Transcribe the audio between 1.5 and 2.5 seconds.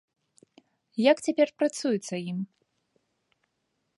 працуецца ім?